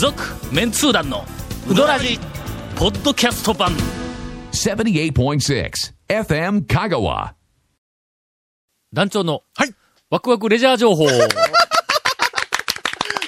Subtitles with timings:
[0.00, 0.14] 続
[0.50, 1.26] メンツー団の
[1.68, 2.18] ウドラジ
[2.74, 3.70] ポッドキャスト版
[4.50, 5.70] 78.6
[6.08, 7.34] FM Kagawa.
[8.94, 9.74] 団長のはい。
[10.08, 11.04] ワクワクレジャー情報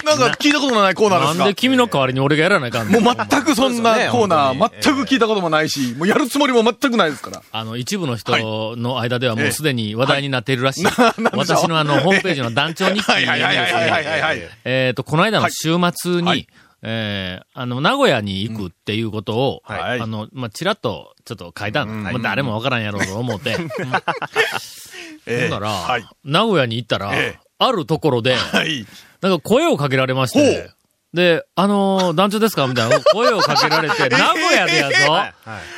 [0.03, 1.37] なんか聞いたことのないコーナーですか？
[1.39, 7.41] なんで君の代わりに俺がやらないかんのもう全くそんなコーナー、全く聞いたこともないし、もうやるつもりも全くないですから。
[7.51, 10.85] あの、一部の人の間ではもうすでに話題になっているらしい。
[11.33, 14.41] 私のあの、ホームページの団長日記にはいはいはいはいはいはいはい。
[14.65, 16.47] えっと、この間の週末に、はい
[16.85, 21.93] えーあの、名古屋に行くっていうことを、はいあの、まあ、ちらっと、ちょっと書いたの。
[21.93, 23.55] まあ、誰もわからんやろうと思って。
[25.25, 26.05] ええほんなら、はい。
[26.25, 28.85] 名古屋に行ったら、ええあるところで、はい。
[29.21, 30.69] なんか声をかけられましほて
[31.13, 32.67] う、で、あのー団長ですか？
[32.67, 34.93] みたいな声をかけられて、 名古屋でやぞ、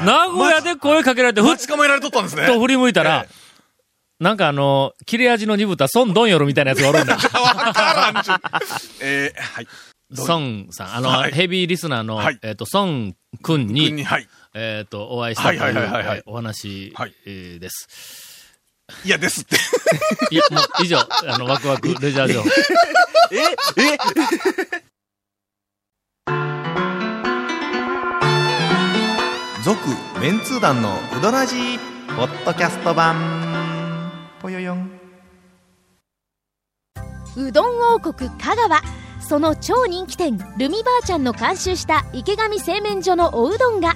[0.03, 2.47] 名古屋で声かけられて、ふっ待ち構えられとったんですね。
[2.47, 3.33] と振り向いたらえ、
[4.19, 7.15] なんかあのー切れ味の鈍った孫ドンヨルみたいなやつがおるんだ。
[7.19, 8.35] わからんちゅう。
[9.01, 9.67] えー、はい。
[10.27, 14.27] 孫さん、あの、はいヘビーリスナーの、はいえっ、と、孫くんに、に、はい。
[14.53, 18.34] えっ、と、お会いしたという、はいはいはいはいはいえーお話、はいえーです。
[19.03, 19.55] いや、ですって。
[20.31, 22.49] いや、もう以上、あの、ワクワクレジャー情報。
[29.63, 29.79] 続、
[30.21, 31.79] メンツー団のうどらじ
[32.15, 34.11] ポッドキャスト版。
[34.39, 34.91] ぽよよん。
[37.37, 38.81] うどん王国香川
[39.19, 43.95] その超人気店ルミばあちゃんの監修した池上製麺所のおうどんが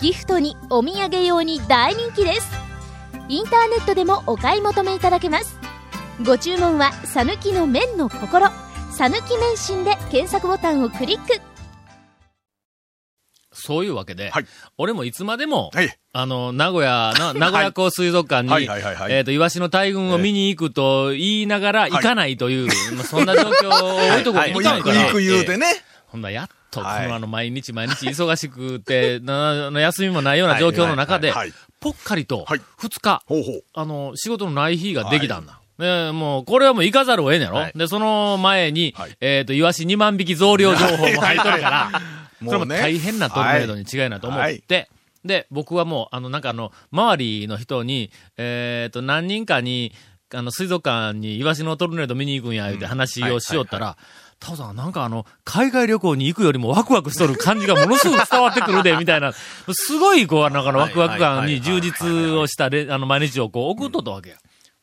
[0.00, 2.69] ギフトにお土産用に大人気です
[3.30, 5.56] インターネットでもお買い求めいただけます。
[6.26, 8.48] ご注文は「さぬきの麺の心」
[8.90, 11.40] 「さぬき麺心」で検索ボタンをクリック。
[13.52, 14.46] そういうわけで、はい。
[14.78, 15.96] 俺もいつまでも、はい。
[16.12, 19.12] あの、名古屋の、 名古屋港水族館に、はいはいはいはい。
[19.12, 24.52] えっ、と、イワシの大群を見に行くと言いながら行かないという、まあそんな状況を置いとこうはい。
[24.52, 25.66] もういかんから、行く言うてね。
[26.06, 27.08] ほんならやっと、こはい。
[27.08, 31.38] のあの、毎日毎日忙しくて、 なな休みもないような状況の中ではい。
[31.38, 33.64] はい、ぽっかりとはい、二日、ほうほう。
[33.74, 35.60] あの、仕事のない日ができたんだ。
[35.78, 37.72] ねもう、これはもう行かざるを得んやろ、はい。
[37.74, 39.16] で、その前に、はい。
[39.20, 41.90] えっ、と、イワシ2万匹増量情報も入っとるから、
[42.44, 44.88] それも大変なトルネードに違いないと思って、
[45.24, 49.92] で、僕はもう、あの、なんかあの、周りの人に、えっ、と、何人かに、
[50.32, 53.96] あの、水族館にイワシのトルネード見に行くんや、言うて話をしよったら、
[54.40, 64.36] タオさん、なんかあの、海外旅行に行くよりもワクワクしとる感じがものすごく伝わってくるで、みたいな、すごい、こう、なんかあの、ワクワク感に充実をしたれ、あの、毎日をこう、送っとったわけや。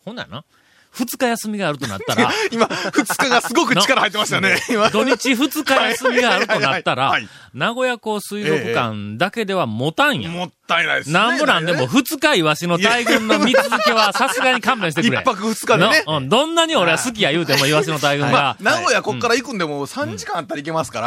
[0.06, 0.44] ほんならな、
[0.92, 4.58] 二日休みがあるとなったら、 今、二日がすごく力入ってましたね。
[4.70, 4.90] 今。
[4.90, 7.20] 土日二日休みがあるとなったら
[7.54, 10.30] 名古屋港水族館だけでは持たんや。
[10.30, 11.14] もったいないですね。
[11.14, 15.20] なんぼなんでも二日イワシの大群の見続けはさすがに勘弁してくれ。
[15.20, 16.04] 一泊二日でね。
[16.06, 18.58] のうん、どんなに俺は好きや言うても イワシの大群が。
[18.60, 21.02] 名古屋こっから行くんでも3時間あったら行けますか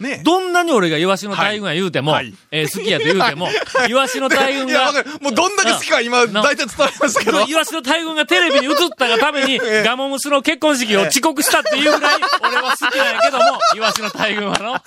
[0.00, 0.20] らね。
[0.22, 2.16] どんなに俺がイワシの大群や言うても、
[2.50, 3.48] えー好きやと言うても、
[3.88, 5.10] イワシの大群いや、がわかる。
[5.20, 7.46] もうどんだけ好きか今、な大体伝わりましたけど。
[7.46, 13.44] イワシの大群がテレビに映ったがために、 ガモムスの結婚式を遅刻したっていうぐらい、俺は好きなんやけども、
[13.74, 14.80] イワシの大群はの。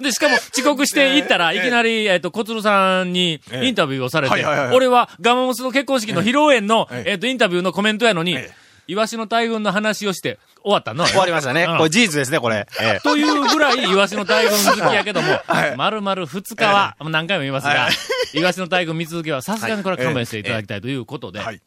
[0.00, 7.10] で、しかも 遅刻して行ったら、いきなり、えっと、小鶴さんにインタビューをされて俺はガモムスの結婚式の披露宴の、ええ。
[7.12, 8.54] えっと、インタビューのコメントやのにええ、
[8.88, 11.06] イワシの大群の話をして終わったの。
[11.06, 11.64] 終わりましたね。
[11.64, 11.76] うん。
[11.76, 12.66] これ事実ですね、これ。
[12.80, 13.00] ええ。
[13.00, 17.88] というぐらい、イワシの大群好きやけども はい、まるまる二日は、もう何回も言いますがは、
[18.32, 21.60] イワシの大群見続けはさすがにこれは勘弁していただきたいということで、はい。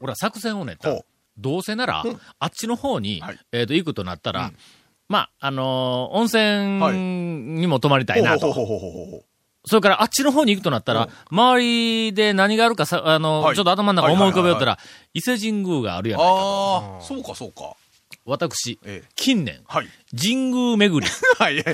[0.00, 0.90] 俺は作戦を練った。
[1.38, 2.02] どうせなら、
[2.38, 3.38] あっちの方に、はい。
[3.52, 4.52] えっ、と、行くとなったら、
[5.08, 8.52] まあ、あのー温泉にも泊まりたいなと。
[9.68, 14.78] それから、あっちの方に行くとなったら、周りで何があるかさ、あの、はいちょっと頭の中思い浮かべよったはら、
[15.14, 16.38] 伊勢神宮があるやないかと。
[16.38, 17.74] ああ、そうかそうか。
[18.24, 19.86] 私、ええ近年、はい。
[20.20, 21.12] 神宮巡り。
[21.38, 21.64] はい。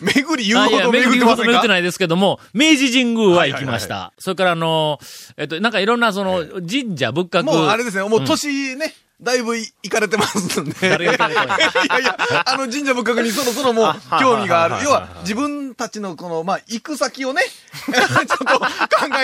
[0.00, 1.52] 巡り言うほど巡ってませんか？
[1.52, 4.12] 巡ってないですけども、明治神宮は行きましはいた。
[4.18, 7.44] それから、あのーえっと、なんかいろんな、その、神社仏閣。
[7.44, 10.74] もうあれですね、もう年ね、だいぶい行かれてますんで。
[10.80, 11.58] 誰が行かれてるのい
[11.88, 14.84] やいや、あの神社仏閣にそろそろもう興味がある。
[14.84, 17.42] 要は自分たちのこの、まあ、行く先をね、
[17.86, 18.66] ちょっと考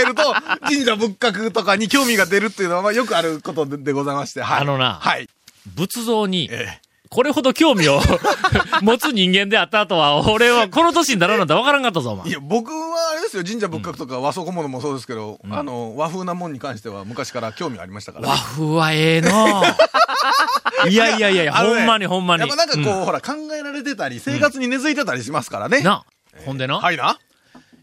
[0.00, 4.42] えると、神社仏閣とかに興味が出るっていうのは、まあ、よくあることででございまして。
[4.42, 4.60] はい。
[4.60, 5.28] あのなはい。
[5.74, 6.80] 仏像に、え
[7.10, 8.00] これほど興味を
[8.82, 12.26] 持つ人間であった後は、俺はこの年にならんなんてわからんかったぞ、お前。
[12.26, 18.28] えいや、僕はあれですよ、神社仏閣とか和装小物もそうですけど、あの、和風なもんに関しては昔から興味ありましたから。
[18.28, 19.30] 和風はええの
[20.88, 22.40] いやいやいやいや、ねほんまにほんまに。
[22.40, 25.80] やっぱなんかこう、うほら、考えられてたり、生活に根付いてたりしますからね。
[25.80, 26.04] な、
[26.44, 27.18] ほんでな、はいな。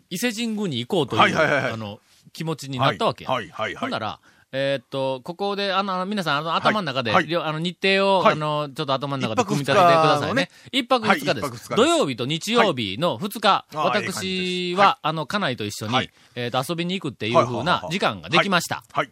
[0.10, 2.00] 伊勢神宮に行こうという、はいはいはいはいあの、
[2.32, 3.32] 気持ちになったわけや。
[3.32, 4.20] はいはいはいはいほんなら、
[4.58, 10.50] えーっと、ここで、あの、皆さん、あの、頭の中で、はいあの、日程を、はいあの、ちょっと頭の中で組み立ててくださいね。
[10.72, 11.44] 一泊二日です。
[11.44, 18.86] はい日です土曜日と日曜日の二日、私は、あの、家内と一緒に、はいえーっと、遊びに行くっていう風な時間ができました。
[18.94, 19.10] はい。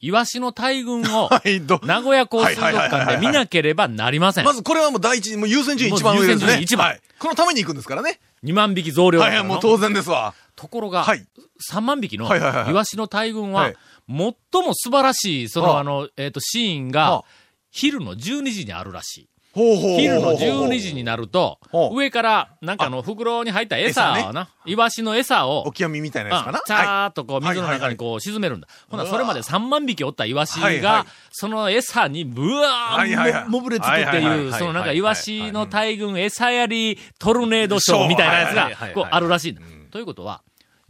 [0.00, 1.30] イワシの大群を、
[1.86, 4.44] 名古屋港水族はいはいはいはいはい館で見なければなりません。
[4.44, 6.40] まずこれはもう第一、もう優先順位一番上ですね。
[6.40, 7.00] 優先順位一番はい。
[7.20, 8.18] このために行くんですからね。
[8.42, 10.34] 2万匹増量だはいはい、もう当然ですわ。
[10.56, 11.24] ところが、はい
[11.70, 13.76] 3万匹のはいはいはいはいイワシの大群は、はい
[14.08, 14.16] 最
[14.62, 15.80] も素晴らしい、その、はあ。
[15.80, 17.24] あの、えっ、と、シーンはがあ、
[17.70, 19.28] 昼の12時にあるらしい。
[19.56, 21.58] 昼の12時になると
[21.92, 26.58] 上から、なんかあの、袋に入った餌を餌な、イワシの餌をオ、キアミみたいなやつかな。
[26.58, 28.68] うんチャーっとこう、水の中にこう、沈めるんだ。
[28.90, 39.62] ほな、それまで3万匹おったイワシが、その餌に、ブワーも、もぶれつくっていう、そのなんかイワシの大群餌やりトルネードショーみたいなやつがこう、あるらしいんだ。
[39.90, 40.42] ということは、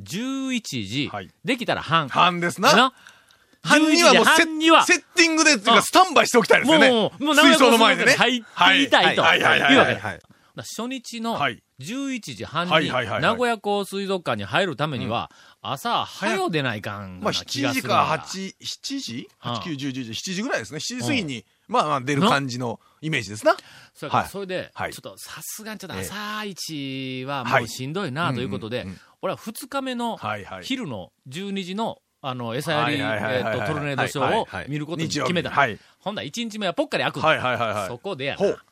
[0.03, 2.09] 11時はい、できたら半。
[2.09, 2.75] 半ですな。
[2.75, 2.93] な。
[3.63, 4.85] 半にはもうには。
[4.85, 6.91] セッティングで、スタンバイしておきたいですよね。
[6.91, 8.13] もう、もう、水槽の前でね。
[8.13, 9.23] 入っていたいと。
[9.23, 9.43] はい。
[9.43, 9.61] はい。
[9.61, 9.73] はい。
[9.73, 9.77] い。
[9.77, 10.01] うわけ。
[10.63, 11.63] 初日のはい。
[11.81, 18.17] 11時半に名古屋港水族館に入るためには、朝早う出ないかんまあな気が7するんだ。
[18.17, 18.55] 時か8、
[18.97, 19.29] 7時？
[19.45, 20.79] うん ?8、9、10、11、7時ぐらいですね。
[20.79, 23.57] 7時過ぎに、まあまあ出る感じのイメージですな。
[23.95, 30.19] そはいそれで、はいちょっとさすがにちょっとええ朝一はもはいうしんどいなということで、うんうんうん俺は2日目の。
[30.63, 35.51] 昼の12時のあの、餌やり、えっと、トルネードショーを見ることに決めた。
[35.51, 35.79] はい。
[35.99, 37.89] ほんなら1日目はぽっかり開くはいはいはいはい。
[37.89, 38.65] そこでやな。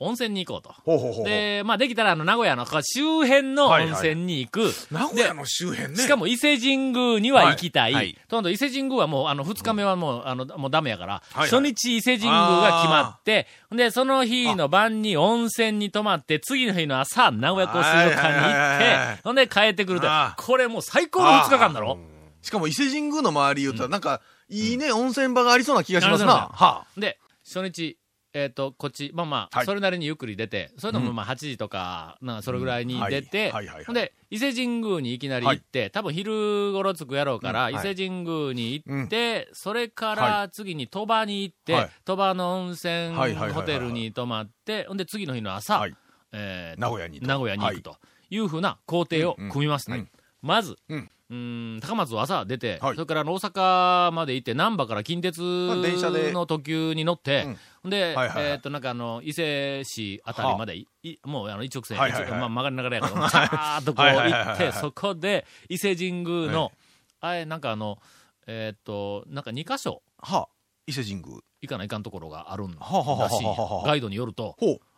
[0.00, 0.72] 温泉に行こうと。
[0.84, 1.24] ほうほうほう。
[1.24, 4.72] で、まあ、できたら、あの、名古屋の周辺の温泉に行く。
[4.92, 5.96] 名古屋の周辺ね。
[5.96, 7.92] しかも伊勢神宮には行きたい。
[7.92, 20.34] はいはいとんど伊勢神宮はもう、あの、二日目はもう、あの、もうダメやから、はいはい初日伊勢神宮が決まって、で、その日の晩に温泉に泊まって、次の日の朝、名古屋港水族館に行はいはいはいはいって、ほんで帰ってくるとあ。
[20.36, 21.98] これもう最高の二日間だろ？
[22.42, 26.50] しかも伊勢神宮の周り言ったら、なんか、いいね、温泉場がありそうな気がしますな。
[26.52, 27.98] はで、初日、
[28.38, 29.66] えっ、と、こっち、まあまあ、はい。
[29.66, 33.54] それなりにゆっくり出て、それでもまあ8時とか、なんかそれぐらいに出て、うん。
[33.54, 33.62] はい。
[33.62, 33.84] はいはいはい。
[33.84, 37.74] ほんで、伊勢神宮にいきなり行って、多分昼頃着くやろうから、うん。
[37.74, 37.90] はい。
[37.90, 41.90] 伊勢神宮に行って、それから次に鳥羽に行って、はい。
[42.04, 45.96] 鳥羽の温泉はいはいはいはいホテルに泊まって、ほんで次の日の朝、はい。
[46.32, 47.26] えー名古屋にと。
[47.26, 47.96] 名古屋に行くと
[48.30, 49.92] いうふうな工程を組みました。
[49.94, 50.08] うんうん。
[50.42, 66.72] まず、うんうーん高松を朝出て、はいそれから大阪まで行って、難波から近鉄あ電車での特急に乗って、で、はいはいはいえっ、と、なんかあの、伊勢市あたりまでい、いもうあの一直線、はいはいはいまあ曲がりながらやから、 さーっとこう行って、そこで伊勢神宮の、はい
[67.20, 67.98] あれ、なんかあの、
[68.46, 70.36] えっ、と、なんか2箇所あ。
[70.36, 70.48] はあ。
[70.86, 71.40] 伊勢神宮。
[71.60, 73.44] 行かないかんところがあるんだはあはあはあらし
[73.84, 74.56] ガイドによると。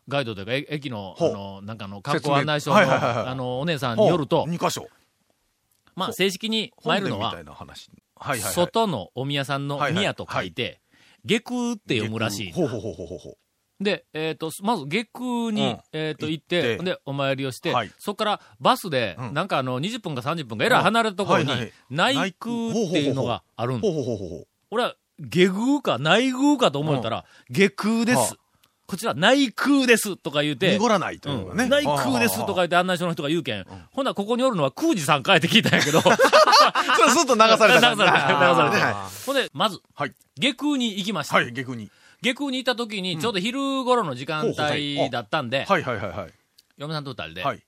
[0.09, 4.89] ガイドというか、え駅の、あの、なんかあの、観光案内所の、はいはいはいあの、お姉さんによると、2箇所。
[6.01, 7.35] まあ、正式に参るのは。
[8.37, 10.81] 外のお宮さんの宮と書いて、
[11.25, 12.53] 下空って読むらしい。
[12.53, 13.37] ほうほうほうほうほう。
[13.83, 15.79] で、えっ、と、まず下空に、うん。
[15.93, 16.77] えっ、と、行っ、て。
[16.77, 17.91] てで、お参りをして、はい。
[17.99, 19.35] そこからバスで、うん。
[19.35, 21.51] なんかあの、20分か30分か、えらい離れたところに
[21.89, 23.89] 内空っていうのがあるんだ。
[24.71, 28.37] 俺は、下空か内空かと思ったら、下空です。
[28.91, 31.65] はあこちら内空ですとか言うて、濁らないというかね。
[31.65, 33.65] うん内空ですとかは言って案内所の人が言うけん。
[33.93, 35.99] ほんならここにおるのは空寺さんかえって聞いたんやけど。
[35.99, 36.17] あは
[36.75, 37.91] あそれすっと流された。
[37.91, 37.97] 流された。
[37.97, 38.95] 流されはいた。
[39.27, 40.15] ほんで、まず、はい。
[40.37, 41.37] 下空に行きました。
[41.37, 41.91] はい、逆に。
[42.23, 46.33] 下空に行った時に、ちょうど昼頃の時間帯いだったんで、はいはいはいはい。
[46.77, 47.63] 嫁さんと二人で、はい。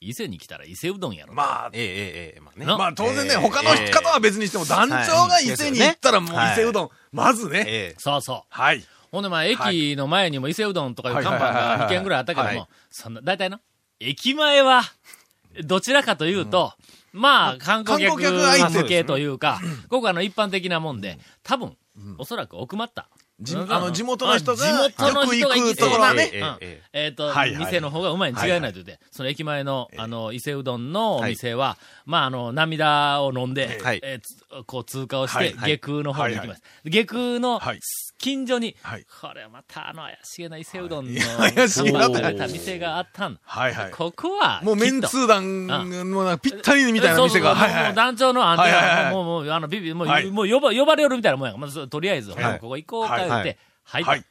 [0.00, 1.34] 伊勢に来たら伊勢うどんやろ。
[1.34, 2.66] まあ、ええええええ、まあね。
[2.66, 7.64] なまあ当然ね、えー他の方は別にしても、団長が伊勢に行ったらもう伊勢うどん、まずね。
[7.66, 7.96] ええ。
[7.98, 8.42] そうそう。
[8.48, 8.84] はい。
[9.12, 13.60] ほんでまあ、駅の前にも伊勢うどんとかいう看板が2軒ぐらいあったけどはいも、そんな、大体な、
[14.00, 14.82] 駅前は、
[15.64, 16.72] どちらかというと、
[17.12, 21.76] まあ、観光客向けというか、ここあの一般的なもんで、多分、
[22.16, 23.08] おそらく奥まった。
[23.38, 23.72] じうん。
[23.72, 26.30] あの地元の人があ地元の人が行くところはね。
[26.32, 26.56] ええうん。
[26.60, 27.08] ええ。
[27.08, 27.64] っと、はいはい。
[27.66, 31.76] 店の方がうまいに違いないと言って、その駅前の、あの、伊勢うどんのお店は、
[32.06, 34.00] まあ、あの、涙を飲んで、はい。
[34.02, 35.70] えーつこう通過をして、はいはい。
[35.72, 36.62] 下空の方に行きます。
[36.84, 37.80] 下空のはい
[38.22, 41.22] 近所に、はいこれまたあの怪しげな伊勢うどんの、いや
[41.54, 42.08] 怪しげな
[42.46, 43.40] 店があったんだ。
[43.42, 43.90] はいはい。
[43.90, 47.56] ここは、もうメンツー団のなんかぴったりみたいな店が。
[47.56, 47.84] そうそうはいはい。
[47.86, 51.56] もう団長のあんて、はいはいはいもう、もう、あの、ビビ、もう、はいもう呼ば、呼ばれよるみたいなもんや。
[51.56, 54.24] まず、とりあえず、はいここ行こうか言って、はいはい。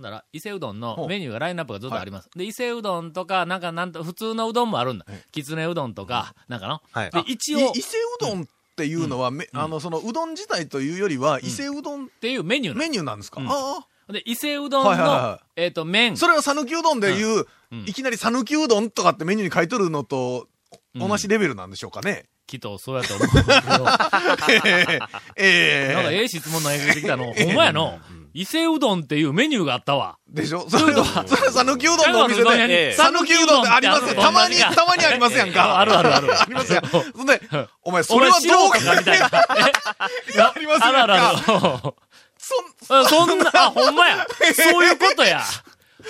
[0.00, 2.28] なら、伊勢うどんのメニューがラインナップがずっとあります。
[2.36, 5.06] で、伊勢うどんとか、なんか、なんと、普通のうどんもあるんだ。
[5.30, 6.82] きつねうどんとか、なんかの？
[6.90, 13.40] はいで、一応、伊勢うどんっていうのは、めあの、そのうどん自体というよりは、伊勢うどんていうメニューなメニューなんですか？
[13.40, 13.48] うん。
[13.50, 16.12] あで、伊勢うどんはいはいのは、えっと、麺。
[16.12, 16.16] あ。。
[16.16, 20.46] それは讃岐うどんでいううん、いきなり讃岐うどんとかってメニューに書いとるのと、
[20.94, 22.26] 同じレベルなんでしょうかね。
[22.46, 24.10] きっとそうやと思うけど、 なんか
[24.46, 25.00] え
[25.36, 27.98] えええ質問投げてきたの、ほんまやの。
[28.34, 30.18] 伊勢うどんっていうメニューがあったわ。
[30.28, 30.68] でしょ？
[30.68, 34.20] それは、それは讃岐うどんのお店で、讃岐うどんってありますよ。
[34.20, 35.78] たまに、たまにありますやんか。
[35.80, 36.38] あるあるある。
[36.38, 36.86] ありますやん。
[36.86, 37.40] そんで、
[37.82, 39.26] お前、それ俺はどうかみたいな。
[40.36, 40.40] え？
[40.42, 41.94] ありますやんかあるある。
[42.38, 44.26] そそんな、あ、ほんまや。
[44.54, 45.42] そういうことや。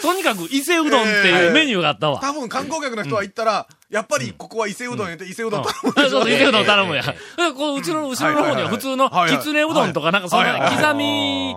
[0.03, 2.21] とにかく伊勢うどんっていうメニューがあったわ。
[2.21, 6.21] 多分観光客の人は行ったら、やっぱりここは伊勢うどん言って伊勢うどん頼むあでしょ。
[6.23, 7.03] そう、伊勢うどん頼むや。
[7.03, 11.55] ううちの後ろの方には普通のきつねうどんとかなんかそ刻み、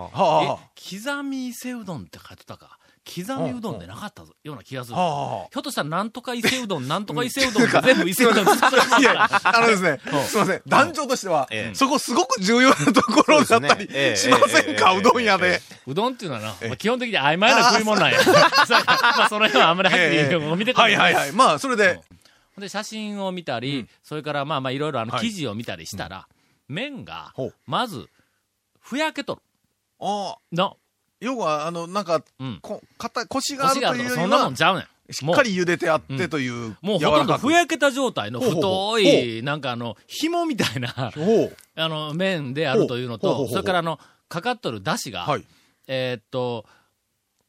[0.74, 2.78] 刻み伊勢うどんって書いてたか。
[3.02, 4.34] 刻みうどんでなかったぞ。
[4.44, 4.94] ような気がする。
[4.94, 8.46] ひょっとしたらなんとか伊勢うどん、 なんとか伊勢うどん全部伊勢うどん。
[8.46, 10.62] いや、あのですねうん、 すいません。
[10.66, 14.98] 団長としてはええ、そこすごく重要なところだったりしませんか、ええ。
[14.98, 15.60] うどん屋で。
[15.86, 18.18] うどんっていうのはな、まあ基本的に曖昧な食い物なんや。
[18.28, 21.32] まあその辺はあんまりはっきりええ見てくれはいはいはい。
[21.32, 22.00] まあ、それで、
[22.60, 25.20] で、写真を見たり、それからまあまあいろいろあのはい。
[25.22, 26.28] 記事を見たりしたら、
[26.68, 27.34] 麺が
[27.66, 28.08] まず、
[28.78, 29.42] ふやけとる。
[30.00, 30.76] ああ、の、
[31.20, 35.12] 要は、あの、なんかうん、こ肩、腰があるというよりるとかそんなもんは、ちゃうねん。
[35.12, 40.94] しっかり茹でてあってという、もうほとんどふやけた状態の太い、なんかあの、紐みたいな。
[41.76, 43.98] あの、麺であるというのと、それからあの、
[44.28, 45.44] かかっとる出汁が、はい。
[45.88, 46.64] えーっと、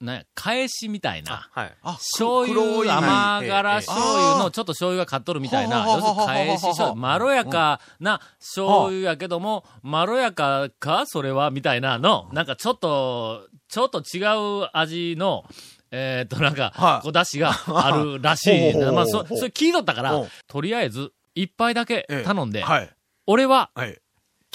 [0.01, 1.49] なんや、返しみたいな。
[1.51, 1.77] はい。
[1.81, 14.19] あ、醤油、甘辛はい醤油のちょっと醤油がかっとるみたいな、はあ要するに返し醤油、まろやかな醤油やけども、まろやかかそれはみたいなの、なんかちょっと、ちょっと違
[14.63, 15.45] う味の、
[15.91, 17.03] えーっと、なんかは、い。
[17.03, 22.89] こう、出汁があるらしいまあ、そ、それ聞いとったからとりあえず、一杯だけええ頼んで、はい。
[23.27, 23.97] 俺は、はい。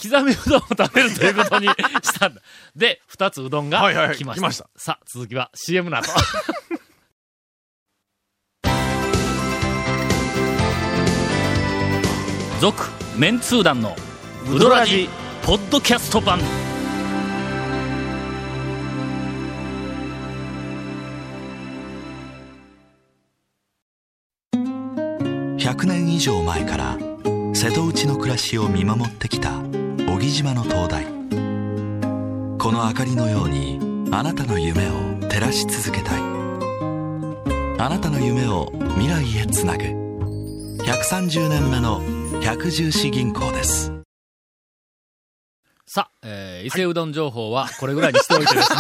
[0.00, 2.42] 刻みうどんを食べるということにしたんだ。
[2.76, 4.40] で、二つうどんがはいはいはい来ました。
[4.40, 6.10] 来ましたさあ、続きは CM の後。
[12.60, 12.84] 続、
[13.16, 13.96] メンツー団の
[14.50, 15.08] ウドラジ、
[15.42, 16.40] ポッドキャスト版。
[25.58, 26.96] 100年以上前から
[27.52, 29.60] 瀬戸内の暮らしを見守ってきた
[30.06, 31.04] 小木島の灯台。
[32.58, 33.78] この明かりのように
[34.12, 34.92] あなたの夢を
[35.28, 36.20] 照らし続けたい。
[37.78, 39.84] あなたの夢を未来へつなぐ。
[39.84, 42.00] 130年目の
[42.40, 43.92] 百十四銀行です。
[45.86, 48.78] さあ、えー伊勢うどん情報はこれぐらいにしておいてですね。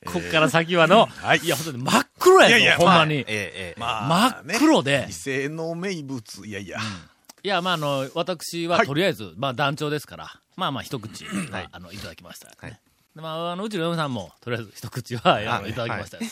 [0.06, 1.08] こっから先はの、
[1.42, 3.16] い、や、本当に真っ黒やぞ、いやいやほんまに。
[3.16, 3.80] ええ、ええ。
[3.80, 5.06] ま真っ黒で。
[5.08, 6.78] 伊勢の名物、いやいや。
[7.42, 8.86] いや、まあ、あの、私ははい。
[8.86, 12.54] とりあえず、まあ、団長ですから、まあまあ、一口、まあ、あの、いただきました、ね。
[12.58, 12.78] はい。
[13.16, 16.18] でまあ、あの、うちの嫁さんも、とりあえず一口は、あのはいいただきました。
[16.18, 16.22] よ。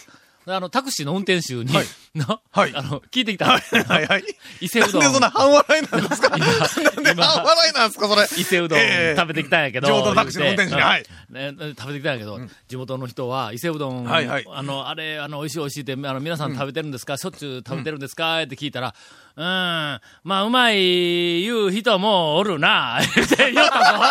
[0.46, 1.86] であの、タクシーの運転手に、はい。
[2.14, 2.72] な、はい。
[2.74, 3.46] あの、聞いてきた。
[3.50, 4.24] はいはい。
[4.62, 5.02] 伊勢うどん。
[5.02, 6.30] なんでそんな半笑いなんですか？
[6.30, 7.24] なんで今。
[7.24, 8.22] 半笑いなんですか、それ？
[8.40, 9.14] 伊勢うどんええ。
[9.14, 9.88] 食べてきたんやけど。
[9.88, 10.80] 地元のタクシーの運転手に。
[10.80, 11.04] はい。
[11.28, 14.46] ねね食べてきたんやけど、地元の人は、伊勢うどん、はいはい。
[14.50, 18.94] あの、あれ、あの、美味しい美味しいって、あの、皆さん食べてるんですか、しょっちゅう食べてるんですか、って聞いたら、
[19.38, 24.02] うん、まあ、うまい言う人もおるな、って言ったぞ。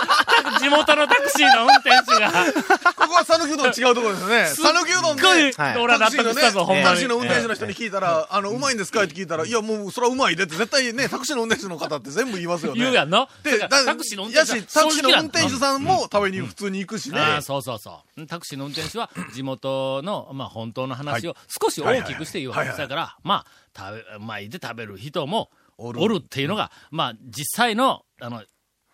[0.62, 2.32] 地元のタクシーの運転手が。
[2.96, 4.46] ここは讃岐うどん違うところですよね。
[4.74, 6.86] 讃岐うどんで、はい俺は納得したぞ、ほんまに。
[6.86, 9.04] タクシーの運転手の人に聞いたら、あの、うまいんですか？
[9.04, 12.80] って聞いたら、いや、もう、それはうまいでって、絶対ね、タクシーの運転手の方って全部言いますよね。
[12.80, 13.28] 言うやんの？
[13.44, 17.20] で、タクシーの運転手やし、タクシーの運転手んさんも食べに普通に行くしね。
[17.20, 18.26] ああ、そうそうそう。
[18.28, 28.44] タクシーの運転手は地元の、まあ本当の話を少し大きくして言う話だから、まあ、食べ、うまいで食べる人もおおるるっていうのが、まあ実際の、あの、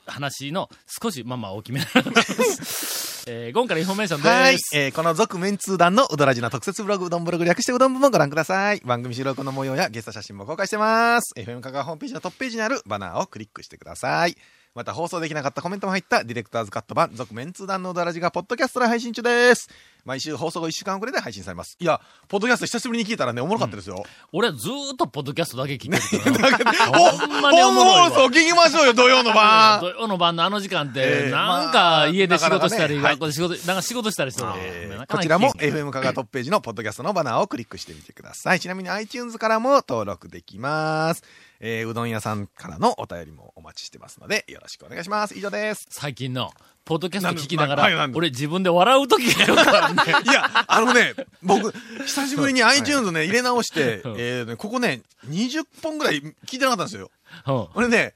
[0.05, 0.69] 話の
[1.01, 1.85] 少し、まあまあ大きめな。
[3.25, 4.29] えー、今からインフォメーションです。
[4.29, 4.57] はい。
[4.73, 8.81] えーこの続メンツー団のうどらじの特設ブログ、うどんブログ略してうどん部もご覧ください。
[8.83, 11.33] 番組収録の模様やゲスト写真も公開してます。
[11.37, 14.35] FM 香川ホームページのトップページにあるバナーをクリックしてください。
[14.75, 19.69] また放送できなかったコメントも入ったディレクターズカット版、続メンツー団のうどらじがポッドキャストで配信中です。
[20.05, 21.77] 毎週放送後1週間遅れで配信されます。
[21.79, 24.03] いや、ポッドキャスト久しぶりに聞いたらね、おもろかったですよ。
[24.31, 26.97] 俺はずーっとポッドキャストだけ聞 いてるからな。
[26.97, 29.79] ほほんまにお本もろいわ 放送聞きましょうよ、土曜の晩。
[29.81, 34.55] 土曜の晩のあの時間って、ええなんまかあ家で仕事したり、なかなかね学校で仕事、なんか仕事したりするの。
[34.57, 38.59] えーなかなかこちらも聞けへん FM 香川トップページのポッドキャストのバナーをクリックしてみてください。
[38.59, 41.23] ちなみに iTunes からも登録できます。
[41.59, 45.37] えーうどん屋さんからのお便りもお待ちしてますので、よろしくお願いします。
[45.37, 45.87] 以上です。
[45.89, 46.51] 最近の、
[46.85, 50.03] ポッドキャスト聞きながら、俺自分で笑う時があるからね。
[50.25, 51.71] いや、あのね、僕、
[52.05, 57.09] 久しぶりに iTunes ね、入れ直して、えここね、20本ぐらい聞いてなかったんですよ。
[57.75, 58.13] 俺ね、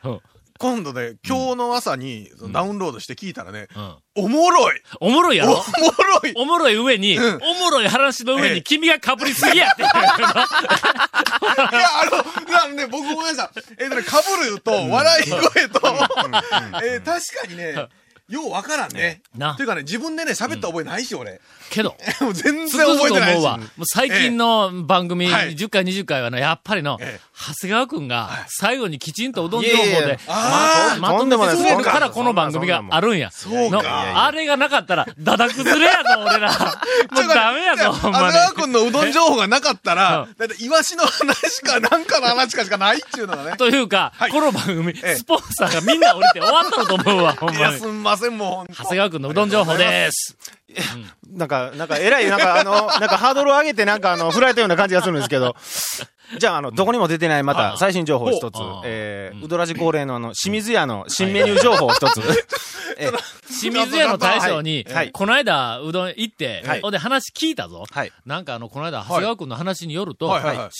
[0.60, 3.68] 今度ね、今日の朝にダウンロードして聞いたらね、
[4.16, 5.62] おもろいおもろいやおもろ
[6.30, 7.30] いおもろい上に、おも
[7.70, 9.86] ろい話の上に君が被りすぎやってい。
[9.86, 10.48] や、あ
[12.46, 13.60] の、なんで、僕ごめんなさい。
[13.80, 15.80] えっとね、かぶると、笑い声と、
[16.84, 17.88] えー確かにね、
[18.30, 19.22] ようわからんね。
[19.38, 21.40] なというかね、自分でね、喋った覚えないし、俺。
[21.70, 21.96] けど、
[22.34, 23.38] 全然覚えてないし。
[23.38, 23.58] 思うわ。
[23.58, 30.20] もう最近の番組、はい10回、20回はね、やっぱりの、ええ長谷川くんが、最後にきちんとうどん情報で
[31.00, 33.30] まとめてくれるから、この番組があるんや。
[33.32, 34.26] そうのか。
[34.26, 36.52] あれがなかったら、だだ崩れやぞ、 俺ら。
[36.52, 38.26] もうダメやぞ、ほんまに。
[38.26, 43.56] 長谷川君のうどん情報がなかったらう、だいたいイワシの話かなんかの話かしかないっていうのがね。
[43.58, 47.80] というか、はいこの番組、ええスポンサーがみんな降りて終わったのと思うわ、 ほんいや、まに。
[47.80, 50.36] すんません、もう長谷川くんのうどん情報です。
[51.32, 55.56] なんか、なんか、偉い、なんか、あの、なんか、ハードルを上げて、なんか、あの、振られたような感じがするんですけど、
[56.40, 58.60] じゃあ、あの、どこにも出てない、また、最新情報一つ。
[58.84, 62.22] えー、うどらじ恒例の、あの、清水屋の新メニュー情報一つ。
[63.00, 63.12] え
[63.48, 65.12] 清水屋の大将に、はい。
[65.12, 66.82] この間、うどん行って、はい。
[66.82, 67.86] ほんで話聞いたぞ。
[67.90, 68.12] はい。
[68.26, 70.28] なんかあの、この間、長谷川くんの話によると、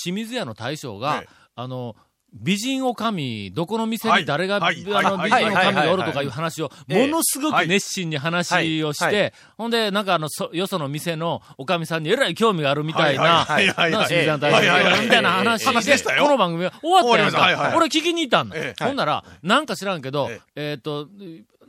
[0.04, 1.28] 清水屋の大将が、はい。
[1.56, 1.96] あの、
[2.34, 4.86] 美人おかみ、どこの店に誰が、はい。
[4.94, 5.32] あの、はい。
[5.32, 13.68] 美人おかみがおるとかいう話を、ものすごく熱心に話をして、ほんで、なんかあの、そよその店のおかみさんにえらい興味があるみたいな、な清
[14.02, 17.74] 水屋の大みたいな話で、この番組が終わったやんか。
[17.76, 18.56] 俺聞きに行ったんだ。
[18.58, 20.76] えほんなら、なんか知らんけどえ、え。
[20.78, 21.08] っ、と、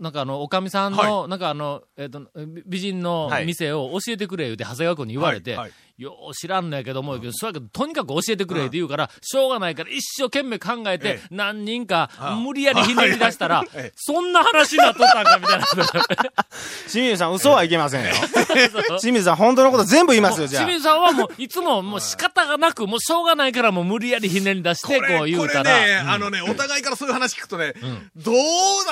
[0.00, 2.22] なんかあの、おかみさんの、なんかあの、えっ、と、
[2.66, 5.58] 美人の店を教えてくれ言うて、長谷川君に言われて、
[5.98, 12.08] よう知らんのやけども、そうやけど、とにかく教えてくれって言うから、しょうがないから一生懸命考えてええ、何人か
[12.44, 15.66] 無理やりひねり出したらええ、そんな話になっとったんかみたいな。
[16.88, 18.12] 清水さん、嘘はいけませんよ。
[19.00, 20.64] 清水さん、本当のこと全部言いますよ、じゃあ。
[20.64, 27.74] 清水さんはもう、いつももう仕方がなく、もうしょうがないからもう無理やりひねり出して、こう言うたこれね、ら、あのね、お互いからそういう話聞くとね、
[28.16, 28.36] どう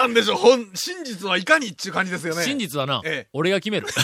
[0.00, 2.42] なんでしょう、ほん、真実はいかにっていう感じですよね。
[2.42, 3.86] 真実はなええ、俺が決める。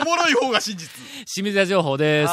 [0.00, 0.88] おもろい方が真実。
[1.38, 2.32] 清水屋情報です。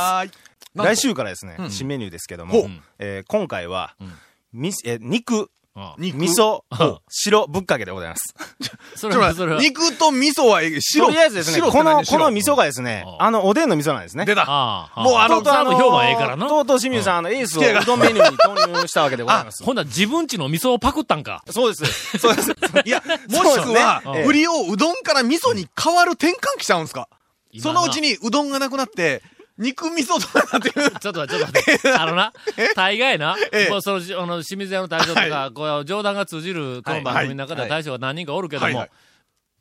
[0.73, 4.11] 来週からですね、新メニューですけどもえー今回はん、
[4.51, 5.51] みえ肉、
[5.99, 8.33] 味噌うん、白ぶっかけでございます。
[8.95, 11.05] それは、それは肉と味噌はえ白。
[11.05, 14.25] とりあえずですね、この、何この味噌がですねあ、あの、おでんの味噌なんですね。
[14.25, 14.45] 出た。
[14.97, 16.47] もうあのとうとうあの、評判ええからな。
[16.47, 19.63] とうとう清水さん、あの、エースをうどんメニューに投入したわけでございます。
[19.63, 21.43] ほんなら自分ちの味噌をパクったんか。
[21.51, 22.17] そうです。
[22.17, 22.51] そうです。
[22.85, 27.07] いや、もしくはそうですね、振りをうどんから味噌に変わる転換期しちゃうんですか？
[27.09, 27.15] 今
[27.59, 29.21] そのうちにうどんがなくなって、
[29.57, 30.91] 肉味噌とかなっていう。
[30.99, 31.91] ちょっと待って、ちょっと待って。
[31.95, 32.33] あのな、
[32.75, 33.81] 大概な、ええ。
[33.81, 37.69] その、あの、清水屋の大将とか、はこう、冗談が通じる、この番組の中でははい。
[37.69, 38.89] 大将が何人かおるけどもはいはい、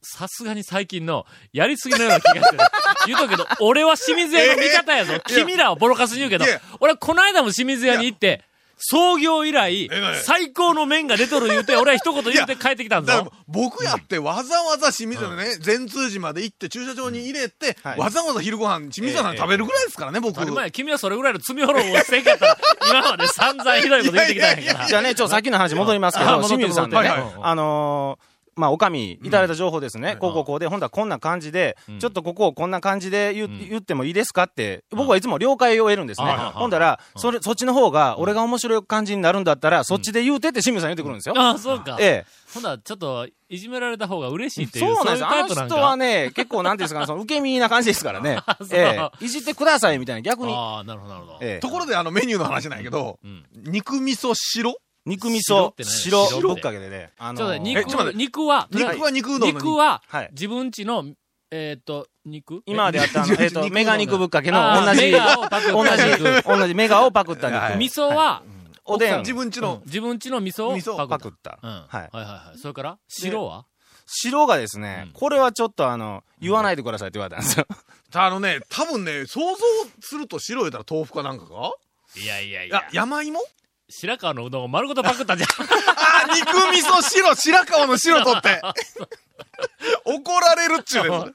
[0.02, 2.62] さすがに最近の、やりすぎのような気がしてる。
[3.06, 5.20] 言うとくけど、俺は清水屋の味方やぞ。
[5.26, 6.44] 君らをボロカスに言うけど
[6.80, 8.44] 俺この間も清水屋に行って、
[8.76, 9.88] 創業以来
[10.24, 13.12] 最高の麺が出とる言うて、 俺は一言言うて帰ってきたんぞ。
[13.12, 13.26] だ。
[13.46, 17.98] 僕やってわざわざ清水のね、善通寺まで行って駐車場に入れて、はい。
[17.98, 20.44] わざわざ昼ご飯清水さん食べるぐらいですからね、僕。
[20.44, 22.58] 前や君はそれぐらいの罪滅ぼをしてんかったら、
[22.88, 24.88] 今まで散々ひどいこと言ってきたんやから。
[24.88, 27.08] じゃあね、ちょっとさっきの話戻りますけど、清水さんでね
[27.42, 30.16] あのー、まあ、おかみ、いただいた情報ですね。
[30.16, 36.26] こうこうこうで、ほんだらこんな感じで、ちょっとここをこんな感じで言言ってもいいですかって、僕はいつも了解を得るんですね。
[36.54, 41.34] ほんだら、それ、そっちの方が、俺が面白い感じになるんだったら、そっちで言うてって清水さん言ってくるんですよ。
[41.38, 41.96] ああ、そうか。
[42.00, 44.72] えほんならちょっと、いじめられた方が嬉しいっえ。
[44.72, 45.24] ていう、そうなんです。
[45.26, 45.66] あの。
[45.66, 48.38] 人はね、結構なんていうんですかね、 その受け身な感じですからね。
[48.72, 49.24] ええ。
[49.24, 50.52] いじってくださいみたいな、逆に。
[50.54, 51.38] ああ、なるほど、なるほど。
[51.40, 57.10] ええところであのメニューの話なんやけど、ん肉味噌白肉味噌白ぶっかけでね。
[57.18, 58.16] あちょっと待ってえちょっと待って。
[58.18, 61.04] 肉は、肉は肉うどんの肉ははい、自分ちの、
[61.50, 62.62] えっと、肉？
[62.66, 65.72] 今までやったあの、っと、肉メガ肉ぶっかけの同じ、メガをパクった。
[65.72, 67.76] 同じ、同じメガをパクったはい。
[67.76, 67.78] 肉。
[67.80, 68.42] 味噌は、
[68.86, 69.18] おでん。
[69.20, 71.18] 自分ちの、自分ちの味噌を味噌をパクっ。
[71.18, 71.58] パクった。
[71.60, 71.68] た。
[71.68, 71.74] うん。
[71.74, 71.86] はい。
[71.92, 72.58] はいはいはい。
[72.58, 72.98] それから？
[73.08, 73.66] 白は？
[74.06, 77.66] 白がですね、これはちょっとあの、言わないでくださいって言われたんですよ。
[78.14, 79.56] あのね、多分ね、想像
[80.00, 81.72] すると白言ったら豆腐かなんかか？
[82.16, 83.40] いやいやいいや、山芋？
[84.00, 85.48] 白川のうどんを丸ごとパクったじゃん。
[85.50, 85.54] あ、
[86.34, 88.60] 肉味噌白、白川の白取って。
[90.04, 91.32] 怒られるっちゅうね。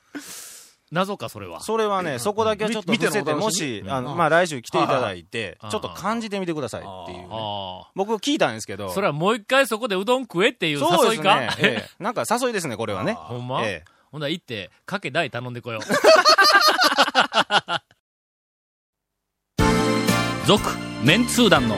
[0.91, 1.62] 謎か、それは。
[1.62, 7.28] それはね、そこだけはちょっと見てて、もし、みあの、まあ来週来ていただいてはい、ちょっと感じてみてくださいっていうね。
[7.95, 8.91] 僕聞いたんですけど。
[8.91, 11.39] それはもう一回そこでうどん食えっていう誘いか？
[11.39, 11.63] ですね。
[11.63, 13.13] ええなんか誘いですね、これはね。
[13.13, 13.62] ほんま？
[13.63, 15.82] ええほんなら行って、かけ大頼んでこよう。
[20.48, 20.63] 続、
[21.04, 21.78] メンツー団の